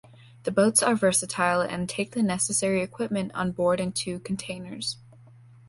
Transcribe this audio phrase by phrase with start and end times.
[0.45, 4.97] The boats are versatile and take the necessary equipment on board in two containers.